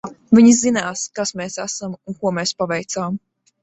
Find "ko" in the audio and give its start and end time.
2.25-2.37